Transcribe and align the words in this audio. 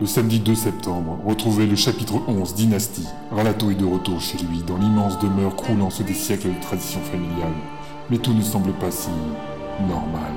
Le 0.00 0.06
samedi 0.06 0.38
2 0.38 0.54
septembre, 0.54 1.18
retrouvez 1.26 1.66
le 1.66 1.74
chapitre 1.74 2.22
11 2.28 2.54
Dynastie. 2.54 3.08
Ralato 3.32 3.68
est 3.72 3.74
de 3.74 3.84
retour 3.84 4.20
chez 4.20 4.38
lui, 4.38 4.62
dans 4.62 4.76
l'immense 4.76 5.18
demeure 5.18 5.56
croulant 5.56 5.90
sous 5.90 6.04
des 6.04 6.14
siècles 6.14 6.54
de 6.54 6.60
tradition 6.60 7.00
familiale. 7.00 7.52
Mais 8.08 8.18
tout 8.18 8.32
ne 8.32 8.40
semble 8.40 8.70
pas 8.74 8.92
si 8.92 9.10
normal. 9.88 10.32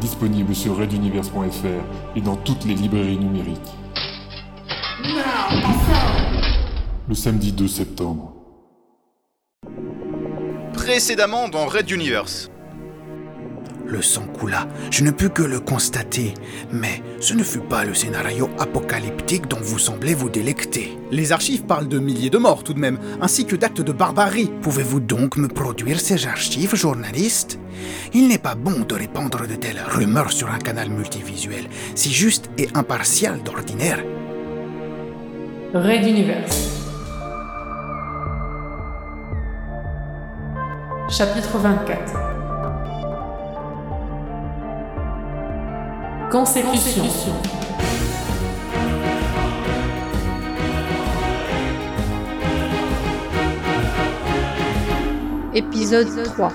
Disponible 0.00 0.54
sur 0.54 0.78
reduniverse.fr 0.78 2.16
et 2.16 2.20
dans 2.22 2.36
toutes 2.36 2.64
les 2.64 2.74
librairies 2.74 3.18
numériques. 3.18 3.58
Le 7.06 7.14
samedi 7.14 7.52
2 7.52 7.68
septembre. 7.68 8.32
Précédemment 10.72 11.50
dans 11.50 11.66
Red 11.66 11.90
Universe. 11.90 12.48
Le 13.86 14.00
sang 14.00 14.26
coula, 14.26 14.66
je 14.90 15.04
ne 15.04 15.10
pus 15.10 15.28
que 15.28 15.42
le 15.42 15.60
constater, 15.60 16.32
mais 16.72 17.02
ce 17.20 17.34
ne 17.34 17.42
fut 17.42 17.60
pas 17.60 17.84
le 17.84 17.92
scénario 17.92 18.48
apocalyptique 18.58 19.46
dont 19.46 19.60
vous 19.60 19.78
semblez 19.78 20.14
vous 20.14 20.30
délecter. 20.30 20.98
Les 21.10 21.32
archives 21.32 21.64
parlent 21.64 21.88
de 21.88 21.98
milliers 21.98 22.30
de 22.30 22.38
morts 22.38 22.64
tout 22.64 22.72
de 22.72 22.78
même, 22.78 22.98
ainsi 23.20 23.44
que 23.44 23.56
d'actes 23.56 23.82
de 23.82 23.92
barbarie. 23.92 24.50
Pouvez-vous 24.62 25.00
donc 25.00 25.36
me 25.36 25.48
produire 25.48 26.00
ces 26.00 26.26
archives, 26.26 26.74
journaliste? 26.74 27.58
Il 28.14 28.28
n'est 28.28 28.38
pas 28.38 28.54
bon 28.54 28.80
de 28.88 28.94
répandre 28.94 29.46
de 29.46 29.54
telles 29.54 29.82
rumeurs 29.86 30.32
sur 30.32 30.50
un 30.50 30.58
canal 30.58 30.88
multivisuel, 30.88 31.64
si 31.94 32.10
juste 32.10 32.50
et 32.56 32.68
impartial 32.74 33.42
d'ordinaire. 33.42 34.02
Chapitre 41.10 41.58
24 41.58 42.33
Consécution. 46.34 47.04
Épisode 55.54 56.24
3 56.24 56.52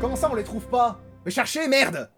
Comment 0.00 0.16
ça 0.16 0.28
on 0.28 0.34
les 0.34 0.42
trouve 0.42 0.66
pas? 0.66 0.98
Mais 1.24 1.30
cherchez, 1.30 1.68
merde 1.68 2.10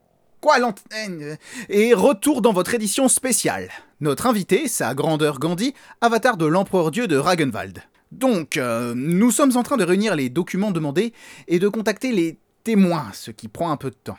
L'antenne 0.59 1.37
Et 1.69 1.93
retour 1.93 2.41
dans 2.41 2.53
votre 2.53 2.73
édition 2.73 3.09
spéciale. 3.09 3.69
Notre 4.01 4.27
invité, 4.27 4.69
sa 4.69 4.95
grandeur 4.95 5.39
Gandhi, 5.39 5.75
avatar 6.01 6.39
de 6.39 6.47
l'empereur 6.47 6.91
dieu 6.91 7.07
de 7.07 7.17
Ragenwald. 7.17 7.83
Donc, 8.11 8.57
euh, 8.57 8.95
nous 8.97 9.31
sommes 9.31 9.57
en 9.57 9.63
train 9.63 9.77
de 9.77 9.85
réunir 9.85 10.15
les 10.15 10.31
documents 10.31 10.71
demandés 10.71 11.13
et 11.49 11.59
de 11.59 11.69
contacter 11.69 12.13
les 12.13 12.39
témoins, 12.65 13.11
ce 13.13 13.31
qui 13.31 13.49
prend 13.49 13.71
un 13.71 13.77
peu 13.77 13.91
de 13.91 13.97
temps. 13.97 14.17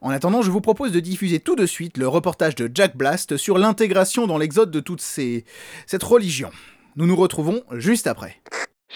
En 0.00 0.10
attendant, 0.10 0.42
je 0.42 0.50
vous 0.50 0.60
propose 0.60 0.90
de 0.90 1.00
diffuser 1.00 1.38
tout 1.38 1.54
de 1.54 1.66
suite 1.66 1.96
le 1.96 2.08
reportage 2.08 2.56
de 2.56 2.68
Jack 2.74 2.96
Blast 2.96 3.36
sur 3.36 3.56
l'intégration 3.56 4.26
dans 4.26 4.38
l'exode 4.38 4.72
de 4.72 4.80
toute 4.80 5.00
ces... 5.00 5.44
cette 5.86 6.02
religion. 6.02 6.50
Nous 6.96 7.06
nous 7.06 7.16
retrouvons 7.16 7.62
juste 7.72 8.08
après. 8.08 8.40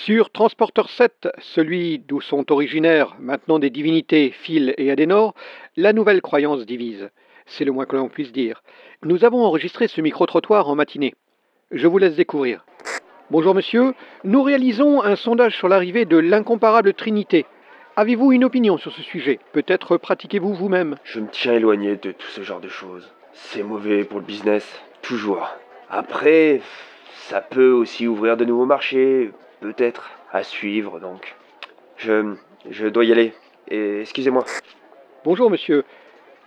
Sur 0.05 0.31
Transporteur 0.31 0.91
7, 0.91 1.29
celui 1.39 2.01
d'où 2.01 2.21
sont 2.21 2.51
originaires 2.51 3.15
maintenant 3.21 3.61
des 3.61 3.71
divinités 3.71 4.33
Phil 4.33 4.75
et 4.77 4.91
Adenor, 4.91 5.33
la 5.77 5.93
nouvelle 5.93 6.21
croyance 6.21 6.67
divise. 6.67 7.11
C'est 7.47 7.65
le 7.65 7.71
moins 7.71 7.87
que 7.87 7.95
l'on 7.95 8.09
puisse 8.09 8.33
dire. 8.33 8.65
Nous 9.05 9.25
avons 9.25 9.45
enregistré 9.45 9.87
ce 9.87 10.01
micro-trottoir 10.01 10.69
en 10.69 10.75
matinée. 10.75 11.15
Je 11.71 11.87
vous 11.87 11.99
laisse 11.99 12.17
découvrir. 12.17 12.67
Bonjour 13.31 13.55
monsieur, 13.55 13.95
nous 14.25 14.43
réalisons 14.43 15.05
un 15.05 15.15
sondage 15.15 15.57
sur 15.57 15.69
l'arrivée 15.69 16.05
de 16.05 16.17
l'incomparable 16.17 16.95
Trinité. 16.95 17.47
Avez-vous 17.95 18.33
une 18.33 18.45
opinion 18.45 18.79
sur 18.79 18.91
ce 18.91 19.03
sujet? 19.03 19.39
Peut-être 19.53 19.99
pratiquez-vous 19.99 20.53
vous-même 20.53 20.97
Je 21.05 21.21
me 21.21 21.29
tiens 21.31 21.53
éloigné 21.53 21.95
de 21.95 22.11
tout 22.11 22.27
ce 22.27 22.43
genre 22.43 22.61
de 22.61 22.69
choses. 22.69 23.09
C'est 23.35 23.63
mauvais 23.63 24.03
pour 24.03 24.19
le 24.19 24.27
business, 24.27 24.83
toujours. 25.01 25.49
Après, 25.89 26.61
ça 27.29 27.41
peut 27.41 27.71
aussi 27.71 28.09
ouvrir 28.09 28.37
de 28.37 28.45
nouveaux 28.45 28.67
marchés, 28.67 29.31
peut-être, 29.63 30.11
à 30.33 30.43
suivre, 30.43 31.01
donc. 31.01 31.35
Je, 31.97 32.35
je 32.69 32.87
dois 32.89 33.05
y 33.05 33.13
aller. 33.13 33.33
Et 33.69 34.01
excusez-moi. 34.01 34.45
Bonjour 35.25 35.51
monsieur. 35.51 35.85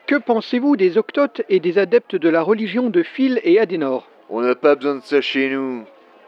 Que 0.05 0.15
pensez-vous 0.15 0.75
des 0.75 0.97
octotes 0.97 1.41
et 1.49 1.59
des 1.59 1.79
adeptes 1.79 2.15
de 2.15 2.29
la 2.29 2.43
religion 2.43 2.89
de 2.89 3.01
Phil 3.01 3.39
et 3.43 3.59
Adenor 3.59 4.07
On 4.29 4.41
n'a 4.41 4.53
pas 4.53 4.75
besoin 4.75 4.95
de 4.95 5.01
ça 5.01 5.21
chez 5.21 5.49
nous. 5.49 5.85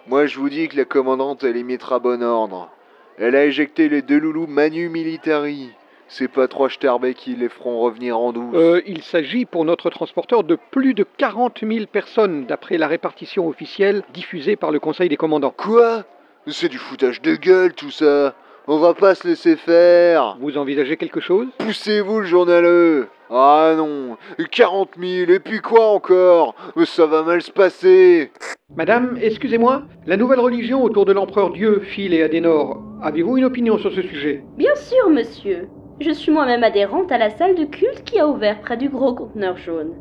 Moi, 0.08 0.26
je 0.26 0.40
vous 0.40 0.50
dis 0.50 0.70
que 0.70 0.78
la 0.78 0.86
commandante, 0.86 1.44
elle 1.44 1.56
les 1.56 1.64
mettra 1.64 2.00
bon 2.00 2.24
ordre. 2.24 2.72
Elle 3.18 3.36
a 3.36 3.46
éjecté 3.46 3.90
les 3.90 4.02
deux 4.02 4.18
loulous 4.18 4.48
Manu 4.48 4.90
Militari. 4.90 5.72
C'est 6.08 6.30
pas 6.30 6.48
trois 6.48 6.70
Sterbeck 6.70 7.18
qui 7.18 7.36
les 7.36 7.50
feront 7.50 7.80
revenir 7.80 8.18
en 8.18 8.32
douce. 8.32 8.56
Euh, 8.56 8.82
il 8.88 9.04
s'agit 9.04 9.46
pour 9.46 9.66
notre 9.66 9.90
transporteur 9.90 10.46
de 10.46 10.58
plus 10.72 10.94
de 10.94 11.06
40 11.18 11.60
000 11.70 11.86
personnes, 11.88 12.46
d'après 12.46 12.78
la 12.78 12.88
répartition 12.88 13.46
officielle 13.46 14.04
diffusée 14.14 14.56
par 14.56 14.72
le 14.72 14.80
Conseil 14.80 15.10
des 15.10 15.18
commandants. 15.18 15.54
Quoi? 15.56 16.06
C'est 16.50 16.70
du 16.70 16.78
foutage 16.78 17.22
de 17.22 17.36
gueule 17.36 17.74
tout 17.74 17.92
ça. 17.92 18.34
On 18.68 18.80
va 18.80 18.94
pas 18.94 19.16
se 19.16 19.28
laisser 19.28 19.58
faire. 19.58 20.38
Vous 20.40 20.58
envisagez 20.58 20.96
quelque 20.96 21.20
chose? 21.20 21.48
Poussez-vous 21.58 22.22
le 22.22 22.26
journaleux. 22.26 23.10
Ah 23.30 23.74
non, 23.76 24.16
40 24.52 24.92
000, 24.98 25.30
et 25.30 25.40
puis 25.40 25.60
quoi 25.60 25.88
encore? 25.88 26.56
Ça 26.86 27.06
va 27.06 27.24
mal 27.24 27.42
se 27.42 27.52
passer. 27.52 28.32
Madame, 28.78 29.18
excusez-moi, 29.22 29.84
la 30.06 30.16
nouvelle 30.16 30.40
religion 30.40 30.82
autour 30.84 31.04
de 31.04 31.12
l'empereur 31.12 31.52
Dieu, 31.52 31.82
Phil 31.82 32.14
et 32.14 32.24
Adenor, 32.24 32.82
avez-vous 33.02 33.38
une 33.38 33.46
opinion 33.46 33.78
sur 33.78 33.92
ce 33.92 34.02
sujet? 34.02 34.46
Bien 34.56 34.76
sûr, 34.76 35.10
monsieur. 35.10 35.68
Je 36.00 36.12
suis 36.12 36.32
moi-même 36.32 36.64
adhérente 36.64 37.12
à 37.12 37.18
la 37.18 37.32
salle 37.32 37.56
de 37.56 37.66
culte 37.66 38.06
qui 38.06 38.20
a 38.20 38.28
ouvert 38.28 38.62
près 38.62 38.78
du 38.78 38.88
gros 38.88 39.14
conteneur 39.14 39.58
jaune. 39.58 39.96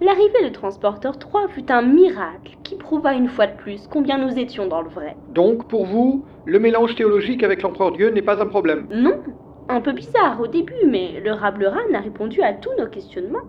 L'arrivée 0.00 0.44
de 0.44 0.50
Transporteur 0.50 1.18
3 1.18 1.48
fut 1.48 1.72
un 1.72 1.82
miracle 1.82 2.56
qui 2.62 2.76
prouva 2.76 3.14
une 3.14 3.28
fois 3.28 3.48
de 3.48 3.56
plus 3.56 3.88
combien 3.88 4.16
nous 4.16 4.38
étions 4.38 4.68
dans 4.68 4.80
le 4.80 4.88
vrai. 4.88 5.16
Donc, 5.30 5.66
pour 5.66 5.86
vous, 5.86 6.24
le 6.44 6.60
mélange 6.60 6.94
théologique 6.94 7.42
avec 7.42 7.62
l'empereur 7.62 7.90
Dieu 7.90 8.10
n'est 8.10 8.22
pas 8.22 8.40
un 8.40 8.46
problème? 8.46 8.86
Non, 8.90 9.20
un 9.68 9.80
peu 9.80 9.90
bizarre 9.90 10.40
au 10.40 10.46
début, 10.46 10.86
mais 10.86 11.20
le 11.24 11.32
Rableran 11.32 11.92
a 11.94 11.98
répondu 11.98 12.42
à 12.42 12.52
tous 12.52 12.70
nos 12.78 12.86
questionnements. 12.86 13.42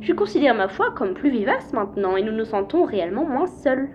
Je 0.00 0.12
considère 0.12 0.54
ma 0.54 0.68
foi 0.68 0.92
comme 0.92 1.14
plus 1.14 1.30
vivace 1.30 1.72
maintenant 1.72 2.16
et 2.16 2.22
nous 2.22 2.32
nous 2.32 2.44
sentons 2.44 2.84
réellement 2.84 3.24
moins 3.24 3.48
seuls. 3.48 3.88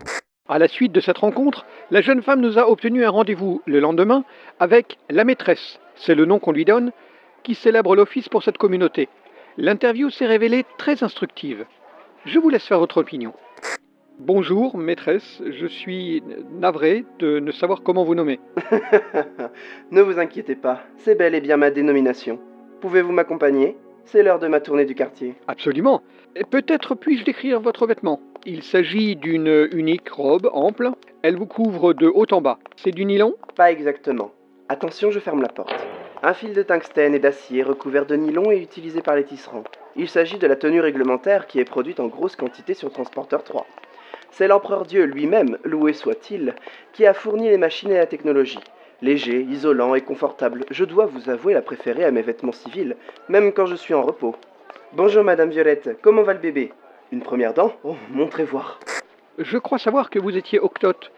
À 0.50 0.60
la 0.60 0.68
suite 0.68 0.92
de 0.92 1.00
cette 1.00 1.20
rencontre, 1.20 1.66
la 1.90 2.02
jeune 2.02 2.22
femme 2.22 2.42
nous 2.42 2.60
a 2.60 2.70
obtenu 2.70 3.06
un 3.06 3.10
rendez-vous 3.10 3.62
le 3.66 3.80
lendemain 3.80 4.26
avec 4.60 4.98
la 5.10 5.24
maîtresse, 5.24 5.80
c'est 5.96 6.16
le 6.16 6.26
nom 6.26 6.40
qu'on 6.40 6.52
lui 6.52 6.66
donne, 6.66 6.92
qui 7.44 7.56
célèbre 7.56 7.96
l'office 7.96 8.28
pour 8.28 8.44
cette 8.44 8.58
communauté. 8.58 9.08
L'interview 9.58 10.10
s'est 10.10 10.28
révélée 10.28 10.66
très 10.78 11.04
instructive. 11.04 11.66
Je 12.26 12.40
vous 12.40 12.50
laisse 12.50 12.66
faire 12.66 12.80
votre 12.80 12.98
opinion. 12.98 13.34
Bonjour, 14.20 14.78
maîtresse, 14.78 15.42
je 15.48 15.68
suis 15.68 16.24
navré 16.52 17.06
de 17.20 17.40
ne 17.40 17.52
savoir 17.52 17.84
comment 17.84 18.04
vous 18.04 18.16
nommer. 18.16 18.40
ne 19.92 20.02
vous 20.02 20.20
inquiétez 20.20 20.56
pas, 20.56 20.82
c'est 20.98 21.16
bel 21.16 21.36
et 21.36 21.42
bien 21.42 21.58
ma 21.58 21.70
dénomination. 21.70 22.40
Pouvez-vous 22.82 23.12
m'accompagner? 23.12 23.78
C'est 24.06 24.24
l'heure 24.24 24.40
de 24.40 24.48
ma 24.48 24.60
tournée 24.60 24.86
du 24.86 24.96
quartier. 24.96 25.36
Absolument. 25.48 26.02
Et 26.36 26.44
Peut-être 26.44 26.96
puis-je 26.96 27.26
décrire 27.26 27.60
votre 27.60 27.86
vêtement? 27.86 28.20
Il 28.46 28.64
s'agit 28.64 29.16
d'une 29.16 29.68
unique 29.72 30.10
robe 30.10 30.50
ample. 30.52 30.92
Elle 31.22 31.36
vous 31.36 31.46
couvre 31.46 31.94
de 31.94 32.08
haut 32.08 32.26
en 32.32 32.42
bas. 32.42 32.58
C'est 32.78 32.92
du 32.92 33.06
nylon? 33.06 33.36
Pas 33.56 33.72
exactement. 33.72 34.32
Attention, 34.70 35.12
je 35.12 35.20
ferme 35.20 35.42
la 35.42 35.50
porte. 35.50 35.86
Un 36.24 36.34
fil 36.34 36.54
de 36.54 36.64
tungstène 36.64 37.14
et 37.14 37.20
d'acier 37.20 37.64
recouvert 37.64 38.06
de 38.06 38.16
nylon 38.16 38.50
est 38.50 38.62
utilisé 38.62 39.02
par 39.02 39.16
les 39.16 39.26
tisserands. 39.26 39.64
Il 40.00 40.08
s'agit 40.08 40.38
de 40.38 40.46
la 40.46 40.56
tenue 40.56 40.80
réglementaire 40.80 41.48
qui 41.48 41.60
est 41.60 41.66
produite 41.66 42.00
en 42.00 42.06
grosse 42.06 42.36
quantité 42.36 42.76
sur 42.76 42.92
Transporteur 42.92 43.44
3. 43.44 43.66
C'est 44.30 44.48
l'empereur 44.48 44.86
Dieu 44.86 45.06
lui-même, 45.06 45.58
loué 45.64 45.94
soit-il, 45.94 46.54
qui 46.94 47.08
a 47.08 47.16
fourni 47.16 47.50
les 47.50 47.58
machines 47.58 47.90
et 47.90 47.98
la 47.98 48.06
technologie. 48.06 48.60
Léger, 49.02 49.42
isolant 49.42 49.96
et 49.96 50.02
confortable, 50.02 50.66
je 50.70 50.86
dois 50.86 51.08
vous 51.08 51.32
avouer 51.32 51.56
la 51.56 51.64
préférer 51.64 52.04
à 52.04 52.12
mes 52.12 52.22
vêtements 52.22 52.52
civils, 52.52 52.96
même 53.28 53.52
quand 53.52 53.66
je 53.66 53.76
suis 53.76 53.96
en 53.96 54.04
repos. 54.04 54.36
Bonjour 54.94 55.24
Madame 55.24 55.50
Violette, 55.50 55.98
comment 56.04 56.22
va 56.22 56.34
le 56.34 56.40
bébé? 56.40 56.72
Une 57.12 57.22
première 57.22 57.56
dent? 57.56 57.74
Oh, 57.84 57.96
montrez 58.12 58.44
voir. 58.44 58.80
Je 59.40 59.58
crois 59.58 59.80
savoir 59.80 60.12
que 60.12 60.20
vous 60.20 60.38
étiez 60.38 60.60
octote. 60.60 61.12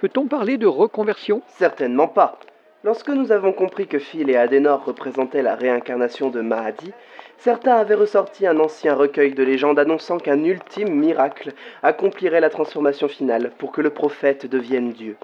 Peut-on 0.00 0.26
parler 0.26 0.56
de 0.56 0.66
reconversion? 0.66 1.42
Certainement 1.48 2.08
pas. 2.08 2.38
Lorsque 2.84 3.10
nous 3.10 3.30
avons 3.30 3.52
compris 3.52 3.86
que 3.86 4.00
Phil 4.00 4.28
et 4.28 4.36
Adenor 4.36 4.84
représentaient 4.84 5.42
la 5.42 5.54
réincarnation 5.54 6.30
de 6.30 6.40
Mahadi, 6.40 6.92
certains 7.38 7.76
avaient 7.76 7.94
ressorti 7.94 8.44
un 8.44 8.58
ancien 8.58 8.96
recueil 8.96 9.34
de 9.34 9.44
légendes 9.44 9.78
annonçant 9.78 10.18
qu'un 10.18 10.42
ultime 10.42 10.92
miracle 10.92 11.52
accomplirait 11.84 12.40
la 12.40 12.50
transformation 12.50 13.06
finale 13.06 13.52
pour 13.56 13.70
que 13.70 13.82
le 13.82 13.90
prophète 13.90 14.46
devienne 14.46 14.90
Dieu. 14.90 15.16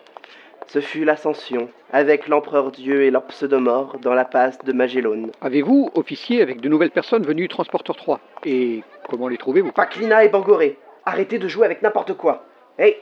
Ce 0.69 0.81
fut 0.81 1.05
l'ascension, 1.05 1.69
avec 1.93 2.29
l'empereur 2.29 2.71
Dieu 2.71 3.03
et 3.03 3.11
leur 3.11 3.25
pseudomore 3.25 3.99
dans 3.99 4.15
la 4.15 4.25
passe 4.25 4.59
de 4.65 4.73
Magellan. 4.73 5.31
Avez-vous 5.41 5.91
officié 5.95 6.43
avec 6.43 6.61
de 6.61 6.69
nouvelles 6.69 6.93
personnes 6.93 7.25
venues 7.25 7.49
Transporteur 7.49 7.97
3 7.97 8.21
Et 8.45 8.85
comment 9.09 9.27
les 9.27 9.39
trouvez-vous? 9.39 9.73
Paklina 9.73 10.23
et 10.23 10.29
Bangoré, 10.29 10.79
arrêtez 11.05 11.41
de 11.41 11.49
jouer 11.49 11.67
avec 11.67 11.83
n'importe 11.83 12.13
quoi. 12.13 12.45
Hé, 12.79 12.99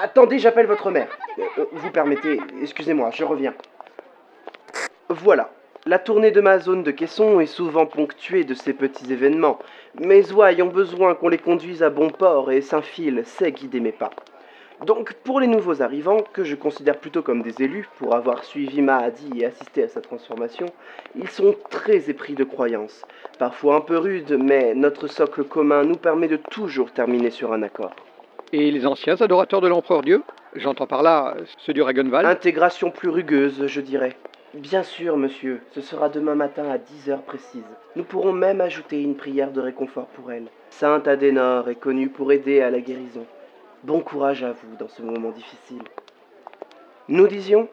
Attendez, 0.00 0.38
j'appelle 0.38 0.66
votre 0.66 0.90
mère. 0.90 1.08
Euh, 1.38 1.42
euh, 1.58 1.64
vous 1.72 1.90
permettez, 1.90 2.40
excusez-moi, 2.62 3.10
je 3.12 3.24
reviens. 3.24 3.52
Voilà. 5.22 5.50
La 5.86 6.00
tournée 6.00 6.32
de 6.32 6.40
ma 6.40 6.58
zone 6.58 6.82
de 6.82 6.90
caisson 6.90 7.38
est 7.38 7.46
souvent 7.46 7.86
ponctuée 7.86 8.42
de 8.42 8.54
ces 8.54 8.72
petits 8.72 9.12
événements. 9.12 9.60
Mes 10.00 10.32
ouailles 10.32 10.62
ont 10.62 10.68
besoin 10.68 11.14
qu'on 11.14 11.28
les 11.28 11.38
conduise 11.38 11.84
à 11.84 11.90
bon 11.90 12.10
port 12.10 12.50
et 12.50 12.60
Saint-Fil 12.60 13.22
sait 13.24 13.52
guider 13.52 13.78
mes 13.78 13.92
pas. 13.92 14.10
Donc, 14.84 15.12
pour 15.22 15.38
les 15.38 15.46
nouveaux 15.46 15.80
arrivants, 15.80 16.24
que 16.32 16.42
je 16.42 16.56
considère 16.56 16.98
plutôt 16.98 17.22
comme 17.22 17.42
des 17.42 17.62
élus 17.62 17.88
pour 17.98 18.16
avoir 18.16 18.42
suivi 18.42 18.82
Mahadi 18.82 19.30
et 19.38 19.46
assisté 19.46 19.84
à 19.84 19.88
sa 19.88 20.00
transformation, 20.00 20.66
ils 21.14 21.30
sont 21.30 21.54
très 21.70 22.10
épris 22.10 22.34
de 22.34 22.42
croyances. 22.42 23.04
Parfois 23.38 23.76
un 23.76 23.80
peu 23.80 23.98
rudes, 23.98 24.36
mais 24.42 24.74
notre 24.74 25.06
socle 25.06 25.44
commun 25.44 25.84
nous 25.84 25.94
permet 25.94 26.26
de 26.26 26.36
toujours 26.36 26.90
terminer 26.90 27.30
sur 27.30 27.52
un 27.52 27.62
accord. 27.62 27.94
Et 28.52 28.72
les 28.72 28.86
anciens 28.86 29.22
adorateurs 29.22 29.60
de 29.60 29.68
l'empereur 29.68 30.02
Dieu? 30.02 30.24
J'entends 30.56 30.88
par 30.88 31.04
là 31.04 31.36
ceux 31.58 31.72
du 31.72 31.80
Ragenwald 31.80 32.26
Intégration 32.26 32.90
plus 32.90 33.08
rugueuse, 33.08 33.66
je 33.68 33.80
dirais. 33.80 34.16
Bien 34.54 34.82
sûr, 34.82 35.16
monsieur, 35.16 35.62
ce 35.70 35.80
sera 35.80 36.10
demain 36.10 36.34
matin 36.34 36.68
à 36.68 36.76
10 36.76 37.08
heures 37.08 37.22
précises. 37.22 37.64
Nous 37.96 38.04
pourrons 38.04 38.34
même 38.34 38.60
ajouter 38.60 39.00
une 39.00 39.16
prière 39.16 39.50
de 39.50 39.62
réconfort 39.62 40.08
pour 40.08 40.30
elle. 40.30 40.48
Sainte 40.68 41.08
Adenor 41.08 41.70
est 41.70 41.76
connue 41.76 42.10
pour 42.10 42.32
aider 42.32 42.60
à 42.60 42.70
la 42.70 42.80
guérison. 42.80 43.24
Bon 43.82 44.00
courage 44.00 44.44
à 44.44 44.52
vous 44.52 44.76
dans 44.78 44.88
ce 44.88 45.00
moment 45.00 45.30
difficile. 45.30 45.80
Nous 47.08 47.28
disions 47.28 47.66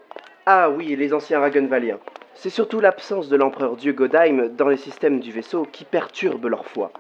Ah 0.46 0.70
oui, 0.70 0.96
les 0.96 1.14
anciens 1.14 1.42
Ragenvaliens. 1.42 2.00
C'est 2.34 2.50
surtout 2.50 2.80
l'absence 2.80 3.28
de 3.28 3.36
l'empereur 3.36 3.76
Dieu 3.76 3.92
Godheim 3.92 4.48
dans 4.48 4.70
les 4.70 4.78
systèmes 4.78 5.20
du 5.20 5.34
vaisseau 5.34 5.68
qui 5.70 5.84
perturbe 5.84 6.46
leur 6.46 6.66
foi. 6.66 6.94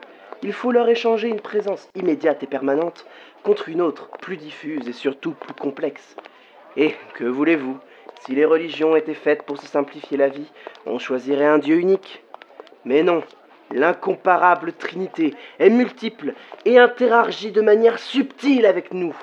Il 0.43 0.51
faut 0.51 0.73
leur 0.73 0.89
échanger 0.89 1.29
une 1.29 1.39
présence 1.39 1.87
immédiate 1.95 2.43
et 2.43 2.47
permanente 2.47 3.05
contre 3.43 3.69
une 3.69 3.79
autre, 3.79 4.09
plus 4.19 4.35
diffuse 4.35 4.89
et 4.89 4.93
surtout 4.93 5.31
plus 5.31 5.53
complexe. 5.53 6.17
Et 6.75 6.95
que 7.13 7.23
voulez-vous? 7.23 7.77
Si 8.29 8.35
les 8.35 8.45
religions 8.45 8.95
étaient 8.95 9.15
faites 9.15 9.41
pour 9.41 9.57
se 9.57 9.65
simplifier 9.65 10.15
la 10.15 10.29
vie, 10.29 10.51
on 10.85 10.99
choisirait 10.99 11.47
un 11.47 11.57
Dieu 11.57 11.77
unique. 11.77 12.23
Mais 12.85 13.01
non, 13.01 13.23
l'incomparable 13.71 14.73
Trinité 14.73 15.33
est 15.57 15.71
multiple 15.71 16.35
et 16.63 16.77
interagit 16.77 17.51
de 17.51 17.61
manière 17.61 17.97
subtile 17.97 18.67
avec 18.67 18.93
nous. 18.93 19.15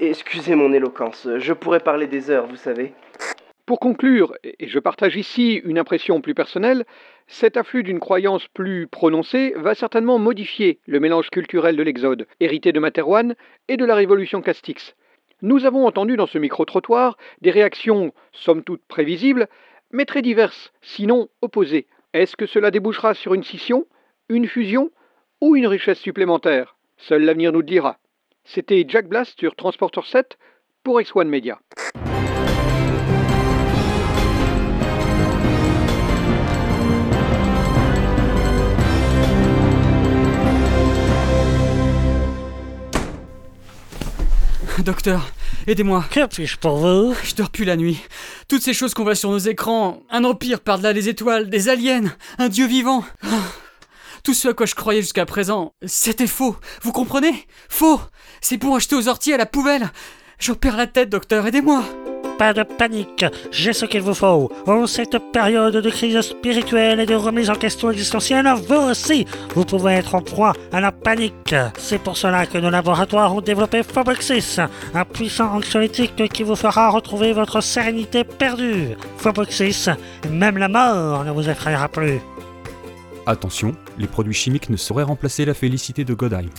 Excusez 0.00 0.54
mon 0.54 0.74
éloquence, 0.74 1.26
je 1.38 1.52
pourrais 1.54 1.80
parler 1.80 2.06
des 2.06 2.28
heures, 2.28 2.46
vous 2.46 2.56
savez. 2.56 2.92
Pour 3.64 3.80
conclure, 3.80 4.34
et 4.44 4.68
je 4.68 4.78
partage 4.78 5.16
ici 5.16 5.62
une 5.64 5.78
impression 5.78 6.20
plus 6.20 6.34
personnelle, 6.34 6.84
cet 7.26 7.56
afflux 7.56 7.84
d'une 7.84 8.00
croyance 8.00 8.46
plus 8.48 8.86
prononcée 8.86 9.54
va 9.56 9.74
certainement 9.74 10.18
modifier 10.18 10.78
le 10.86 11.00
mélange 11.00 11.30
culturel 11.30 11.74
de 11.74 11.82
l'Exode, 11.82 12.26
hérité 12.38 12.72
de 12.72 12.80
Materwan 12.80 13.34
et 13.68 13.78
de 13.78 13.84
la 13.86 13.94
révolution 13.94 14.42
Castix. 14.42 14.94
Nous 15.44 15.66
avons 15.66 15.86
entendu 15.86 16.16
dans 16.16 16.26
ce 16.26 16.38
micro-trottoir 16.38 17.18
des 17.42 17.50
réactions, 17.50 18.14
somme 18.32 18.64
toute 18.64 18.82
prévisibles, 18.86 19.46
mais 19.90 20.06
très 20.06 20.22
diverses, 20.22 20.72
sinon 20.80 21.28
opposées. 21.42 21.86
Est-ce 22.14 22.34
que 22.34 22.46
cela 22.46 22.70
débouchera 22.70 23.12
sur 23.12 23.34
une 23.34 23.42
scission, 23.42 23.84
une 24.30 24.46
fusion 24.46 24.90
ou 25.42 25.54
une 25.54 25.66
richesse 25.66 25.98
supplémentaire? 25.98 26.78
Seul 26.96 27.24
l'avenir 27.24 27.52
nous 27.52 27.58
le 27.58 27.66
dira. 27.66 27.98
C'était 28.44 28.86
Jack 28.88 29.06
Blast 29.06 29.38
sur 29.38 29.54
Transporter 29.54 30.00
7 30.06 30.38
pour 30.82 30.98
X1 30.98 31.28
Media. 31.28 31.58
Docteur, 44.84 45.30
aidez-moi. 45.66 46.04
Que 46.10 46.26
puis-je 46.26 46.58
pour 46.58 46.76
vous? 46.76 47.14
Je 47.24 47.34
dors 47.34 47.48
plus 47.48 47.64
la 47.64 47.76
nuit. 47.76 47.98
Toutes 48.48 48.60
ces 48.60 48.74
choses 48.74 48.92
qu'on 48.92 49.02
voit 49.02 49.14
sur 49.14 49.30
nos 49.30 49.38
écrans, 49.38 50.02
un 50.10 50.24
empire 50.24 50.60
par-delà 50.60 50.92
les 50.92 51.08
étoiles, 51.08 51.48
des 51.48 51.70
aliens, 51.70 52.14
un 52.38 52.50
dieu 52.50 52.66
vivant. 52.66 53.02
Tout 54.24 54.34
ce 54.34 54.48
à 54.48 54.52
quoi 54.52 54.66
je 54.66 54.74
croyais 54.74 55.00
jusqu'à 55.00 55.24
présent, 55.24 55.72
c'était 55.86 56.26
faux. 56.26 56.56
Vous 56.82 56.92
comprenez? 56.92 57.46
Faux. 57.70 57.98
C'est 58.42 58.58
pour 58.58 58.76
acheter 58.76 58.94
aux 58.94 59.08
orties 59.08 59.32
à 59.32 59.38
la 59.38 59.46
poubelle. 59.46 59.90
J'en 60.38 60.54
perds 60.54 60.76
la 60.76 60.86
tête, 60.86 61.08
docteur, 61.08 61.46
aidez-moi. 61.46 61.82
Pas 62.38 62.52
de 62.52 62.64
panique, 62.64 63.24
j'ai 63.52 63.72
ce 63.72 63.84
qu'il 63.84 64.00
vous 64.00 64.14
faut. 64.14 64.50
En 64.66 64.86
cette 64.86 65.18
période 65.32 65.76
de 65.76 65.90
crise 65.90 66.20
spirituelle 66.20 66.98
et 66.98 67.06
de 67.06 67.14
remise 67.14 67.48
en 67.48 67.54
question 67.54 67.90
existentielle, 67.90 68.46
vous 68.68 68.90
aussi, 68.90 69.24
vous 69.54 69.64
pouvez 69.64 69.92
être 69.92 70.16
en 70.16 70.20
proie 70.20 70.52
à 70.72 70.80
la 70.80 70.90
panique. 70.90 71.54
C'est 71.78 72.02
pour 72.02 72.16
cela 72.16 72.46
que 72.46 72.58
nos 72.58 72.70
laboratoires 72.70 73.34
ont 73.34 73.40
développé 73.40 73.82
Phoboxis, 73.82 74.58
un 74.94 75.04
puissant 75.04 75.54
anxiolytique 75.54 76.28
qui 76.32 76.42
vous 76.42 76.56
fera 76.56 76.90
retrouver 76.90 77.32
votre 77.32 77.60
sérénité 77.60 78.24
perdue. 78.24 78.96
Phoboxis, 79.18 79.88
même 80.28 80.58
la 80.58 80.68
mort 80.68 81.24
ne 81.24 81.30
vous 81.30 81.48
effrayera 81.48 81.88
plus. 81.88 82.20
Attention, 83.26 83.74
les 83.96 84.06
produits 84.06 84.34
chimiques 84.34 84.70
ne 84.70 84.76
sauraient 84.76 85.04
remplacer 85.04 85.44
la 85.44 85.54
félicité 85.54 86.04
de 86.04 86.14
Godheim. 86.14 86.50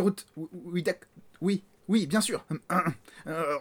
Monsieur. 0.00 0.94
Oui. 1.40 1.62
Oui, 1.88 2.06
bien 2.06 2.20
sûr. 2.20 2.44
Euh, 2.70 2.78
euh, 3.26 3.58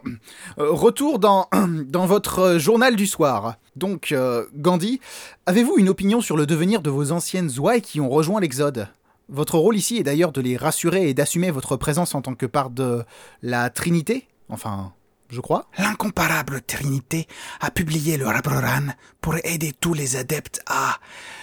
retour 0.57 1.19
dans, 1.19 1.49
votre 1.93 2.57
journal 2.59 2.95
du 2.95 3.07
soir. 3.07 3.55
Donc, 3.75 4.11
euh, 4.11 4.45
Gandhi, 4.55 5.01
avez-vous 5.47 5.77
une 5.77 5.89
opinion 5.89 6.21
sur 6.21 6.37
le 6.37 6.45
devenir 6.45 6.81
de 6.81 6.89
vos 6.89 7.11
anciennes 7.11 7.49
ouailles 7.57 7.81
qui 7.81 7.99
ont 7.99 8.09
rejoint 8.09 8.39
l'Exode? 8.39 8.87
Votre 9.27 9.57
rôle 9.57 9.75
ici 9.75 9.97
est 9.97 10.03
d'ailleurs 10.03 10.31
de 10.31 10.41
les 10.41 10.55
rassurer 10.55 11.09
et 11.09 11.13
d'assumer 11.13 11.51
votre 11.51 11.77
présence 11.77 12.15
en 12.15 12.21
tant 12.21 12.35
que 12.35 12.45
part 12.45 12.69
de 12.69 13.03
la 13.41 13.69
Trinité 13.69 14.27
Enfin, 14.49 14.93
je 15.29 15.39
crois. 15.39 15.67
L'incomparable 15.77 16.61
Trinité 16.61 17.27
a 17.61 17.71
publié 17.71 18.17
le 18.17 18.27
Rabroran 18.27 18.87
pour 19.21 19.35
aider 19.45 19.71
tous 19.79 19.93
les 19.93 20.17
adeptes 20.17 20.61
à, 20.67 20.99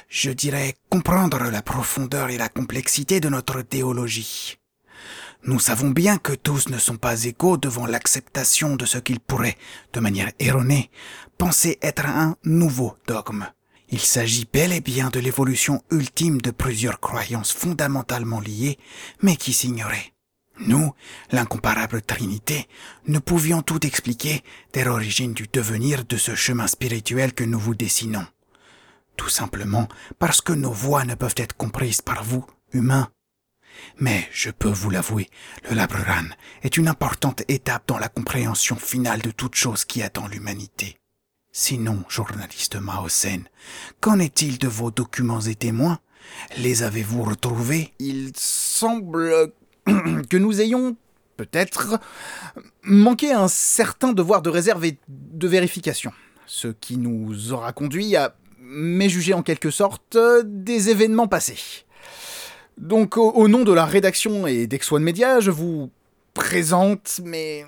je 0.08 0.30
dirais, 0.30 0.74
comprendre 0.90 1.50
la 1.50 1.62
profondeur 1.62 2.28
et 2.28 2.36
la 2.36 2.50
complexité 2.50 3.20
de 3.20 3.30
notre 3.30 3.62
théologie. 3.62 4.58
Nous 5.44 5.60
savons 5.60 5.90
bien 5.90 6.18
que 6.18 6.32
tous 6.32 6.68
ne 6.68 6.78
sont 6.78 6.96
pas 6.96 7.24
égaux 7.24 7.56
devant 7.56 7.86
l'acceptation 7.86 8.76
de 8.76 8.84
ce 8.84 8.98
qu'ils 8.98 9.20
pourraient, 9.20 9.56
de 9.92 10.00
manière 10.00 10.32
erronée, 10.38 10.90
penser 11.38 11.78
être 11.80 12.06
un 12.06 12.36
nouveau 12.44 12.96
dogme. 13.06 13.46
Il 13.90 14.00
s'agit 14.00 14.46
bel 14.52 14.72
et 14.72 14.80
bien 14.80 15.08
de 15.08 15.20
l'évolution 15.20 15.82
ultime 15.90 16.40
de 16.42 16.50
plusieurs 16.50 17.00
croyances 17.00 17.52
fondamentalement 17.52 18.40
liées, 18.40 18.78
mais 19.22 19.36
qui 19.36 19.52
s'ignoraient. 19.52 20.12
Nous, 20.60 20.92
l'incomparable 21.30 22.02
Trinité, 22.02 22.66
ne 23.06 23.20
pouvions 23.20 23.62
tout 23.62 23.86
expliquer 23.86 24.42
dès 24.72 24.84
l'origine 24.84 25.32
du 25.32 25.46
devenir 25.50 26.04
de 26.04 26.16
ce 26.16 26.34
chemin 26.34 26.66
spirituel 26.66 27.32
que 27.32 27.44
nous 27.44 27.58
vous 27.58 27.76
dessinons. 27.76 28.26
Tout 29.16 29.28
simplement 29.28 29.88
parce 30.18 30.40
que 30.40 30.52
nos 30.52 30.72
voix 30.72 31.04
ne 31.04 31.14
peuvent 31.14 31.34
être 31.36 31.56
comprises 31.56 32.02
par 32.02 32.24
vous, 32.24 32.44
humains, 32.72 33.08
mais 33.98 34.28
je 34.32 34.50
peux 34.50 34.70
vous 34.70 34.90
l'avouer, 34.90 35.28
le 35.68 35.76
Labran 35.76 36.28
est 36.62 36.76
une 36.76 36.88
importante 36.88 37.42
étape 37.48 37.84
dans 37.86 37.98
la 37.98 38.08
compréhension 38.08 38.76
finale 38.76 39.22
de 39.22 39.30
toute 39.30 39.54
chose 39.54 39.84
qui 39.84 40.02
attend 40.02 40.28
l'humanité. 40.28 40.98
Sinon, 41.52 42.04
journaliste 42.08 42.76
Maosen, 42.76 43.44
qu'en 44.00 44.18
est-il 44.18 44.58
de 44.58 44.68
vos 44.68 44.90
documents 44.90 45.40
et 45.40 45.54
témoins? 45.54 45.98
Les 46.58 46.82
avez-vous 46.82 47.22
retrouvés? 47.22 47.92
Il 47.98 48.32
semble 48.36 49.52
que 49.84 50.36
nous 50.36 50.60
ayons 50.60 50.96
peut-être 51.36 51.98
manqué 52.82 53.32
un 53.32 53.48
certain 53.48 54.12
devoir 54.12 54.42
de 54.42 54.50
réserve 54.50 54.84
et 54.84 54.98
de 55.08 55.48
vérification, 55.48 56.12
ce 56.46 56.68
qui 56.68 56.96
nous 56.96 57.52
aura 57.52 57.72
conduit 57.72 58.16
à 58.16 58.36
méjuger 58.60 59.34
en 59.34 59.42
quelque 59.42 59.70
sorte 59.70 60.18
des 60.44 60.90
événements 60.90 61.28
passés. 61.28 61.86
Donc, 62.78 63.16
au, 63.16 63.48
nom 63.48 63.64
de 63.64 63.72
la 63.72 63.84
rédaction 63.84 64.46
et 64.46 64.66
d'Ex-One 64.66 65.02
Media, 65.02 65.40
je 65.40 65.50
vous 65.50 65.90
présente, 66.34 67.20
mais. 67.24 67.64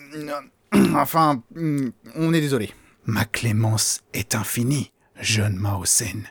enfin, 0.95 1.43
on 2.15 2.33
est 2.33 2.41
désolé. 2.41 2.71
Ma 3.07 3.25
clémence 3.25 4.03
est 4.13 4.35
infinie, 4.35 4.93
jeune 5.21 5.57
Maosen. 5.57 6.29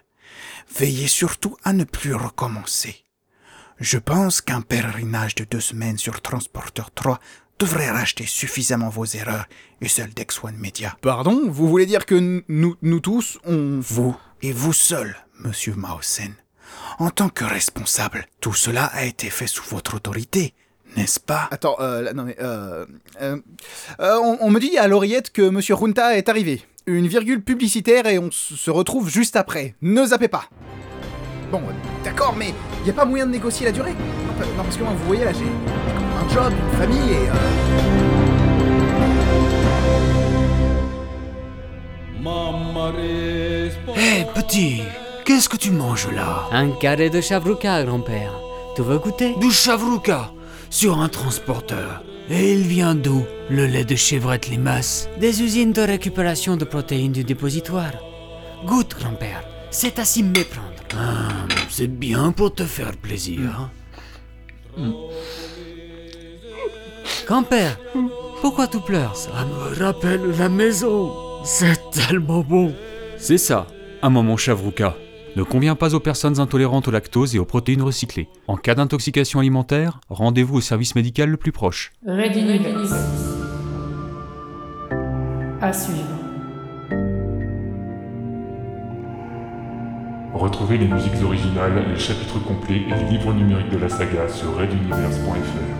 Veillez 0.77 1.07
surtout 1.07 1.57
à 1.63 1.73
ne 1.73 1.83
plus 1.83 2.13
recommencer. 2.13 3.03
Je 3.79 3.97
pense 3.97 4.41
qu'un 4.41 4.61
pèlerinage 4.61 5.35
de 5.35 5.43
deux 5.43 5.59
semaines 5.59 5.97
sur 5.97 6.21
Transporteur 6.21 6.91
3 6.91 7.19
devrait 7.59 7.89
racheter 7.89 8.25
suffisamment 8.25 8.89
vos 8.89 9.05
erreurs 9.05 9.47
et 9.81 9.87
celles 9.89 10.13
d'Ex-One 10.13 10.57
Media. 10.57 10.97
Pardon 11.01 11.49
Vous 11.49 11.67
voulez 11.67 11.85
dire 11.85 12.05
que 12.05 12.43
nous, 12.47 12.75
nous 12.81 12.99
tous, 12.99 13.39
on... 13.45 13.79
Vous 13.81 14.15
et 14.41 14.53
vous 14.53 14.73
seul, 14.73 15.17
monsieur 15.39 15.75
Maosen. 15.75 16.33
En 16.99 17.09
tant 17.09 17.29
que 17.29 17.45
responsable, 17.45 18.25
tout 18.41 18.53
cela 18.53 18.85
a 18.85 19.05
été 19.05 19.29
fait 19.29 19.47
sous 19.47 19.63
votre 19.69 19.95
autorité, 19.95 20.53
n'est-ce 20.97 21.19
pas? 21.19 21.47
Attends, 21.51 21.75
euh, 21.79 22.01
là, 22.01 22.13
non 22.13 22.23
mais... 22.23 22.35
Euh, 22.41 22.85
euh, 23.21 23.37
euh, 23.99 24.17
on, 24.23 24.37
on 24.41 24.49
me 24.49 24.59
dit 24.59 24.77
à 24.77 24.87
l'oreillette 24.87 25.31
que 25.31 25.41
Monsieur 25.49 25.75
Junta 25.77 26.17
est 26.17 26.29
arrivé. 26.29 26.61
Une 26.87 27.07
virgule 27.07 27.41
publicitaire 27.43 28.07
et 28.07 28.17
on 28.19 28.29
se 28.31 28.71
retrouve 28.71 29.09
juste 29.09 29.35
après. 29.35 29.75
Ne 29.81 30.05
zappez 30.05 30.27
pas. 30.27 30.45
Bon, 31.51 31.61
d'accord, 32.03 32.35
mais 32.37 32.53
y 32.85 32.89
a 32.89 32.93
pas 32.93 33.05
moyen 33.05 33.25
de 33.25 33.31
négocier 33.31 33.65
la 33.65 33.71
durée? 33.71 33.93
Non, 33.93 34.33
pa- 34.39 34.45
non, 34.57 34.63
parce 34.63 34.77
que 34.77 34.83
moi, 34.83 34.93
vous 34.93 35.05
voyez 35.05 35.23
là, 35.25 35.31
j'ai 35.33 35.45
un 35.45 36.29
job, 36.33 36.53
une 36.73 36.77
famille 36.79 37.11
et... 37.11 37.29
euh, 37.29 38.39
Hé, 43.95 44.25
petit, 44.35 44.81
qu'est-ce 45.29 45.47
que 45.47 45.57
tu 45.57 45.69
manges 45.69 46.09
là 46.11 46.47
Un 46.51 46.71
carré 46.71 47.11
de 47.11 47.21
chavrouka, 47.21 47.83
grand-père. 47.83 48.33
Tu 48.75 48.81
veux 48.81 48.97
goûter 48.97 49.35
Du 49.35 49.51
chavrouka 49.51 50.31
sur 50.71 50.99
un 50.99 51.07
transporteur. 51.07 52.01
Et 52.31 52.53
il 52.53 52.63
vient 52.63 52.95
d'où 52.95 53.23
Le 53.51 53.67
lait 53.67 53.83
de 53.83 53.95
chevrette 53.95 54.47
limace 54.47 55.07
Des 55.19 55.43
usines 55.43 55.71
de 55.71 55.83
récupération 55.83 56.57
de 56.57 56.65
protéines 56.65 57.11
du 57.11 57.23
dépositoire. 57.23 57.91
Goûte, 58.65 58.95
grand-père. 58.99 59.43
C'est 59.69 59.99
à 59.99 60.03
s'y 60.03 60.23
méprendre. 60.23 60.81
Ah, 60.97 61.27
c'est 61.69 61.87
bien 62.05 62.31
pour 62.31 62.55
te 62.55 62.63
faire 62.63 62.97
plaisir. 62.97 63.69
Grand-père, 67.27 67.77
pourquoi 68.41 68.65
tu 68.65 68.79
pleures 68.79 69.15
ça 69.15 69.29
Ça 69.29 69.45
me 69.45 69.83
rappelle 69.83 70.31
la 70.39 70.49
maison. 70.49 71.11
C'est 71.43 71.79
tellement 71.91 72.41
bon. 72.41 72.73
C'est 73.19 73.37
ça, 73.37 73.67
un 74.01 74.09
moment 74.09 74.35
chavrouka. 74.35 74.95
Ne 75.35 75.43
convient 75.43 75.75
pas 75.75 75.93
aux 75.95 75.99
personnes 75.99 76.39
intolérantes 76.39 76.87
au 76.87 76.91
lactose 76.91 77.35
et 77.35 77.39
aux 77.39 77.45
protéines 77.45 77.81
recyclées. 77.81 78.27
En 78.47 78.57
cas 78.57 78.75
d'intoxication 78.75 79.39
alimentaire, 79.39 80.01
rendez-vous 80.09 80.57
au 80.57 80.61
service 80.61 80.95
médical 80.95 81.29
le 81.29 81.37
plus 81.37 81.51
proche. 81.51 81.91
Red 82.05 82.35
Universe. 82.35 82.93
À 85.61 85.73
suivre. 85.73 86.19
Retrouvez 90.33 90.77
les 90.77 90.87
musiques 90.87 91.21
originales, 91.23 91.83
les 91.89 91.99
chapitres 91.99 92.39
complets 92.39 92.83
et 92.87 93.03
les 93.03 93.09
livres 93.09 93.33
numériques 93.33 93.71
de 93.71 93.77
la 93.77 93.89
saga 93.89 94.27
sur 94.29 94.55
reduniverse.fr. 94.57 95.78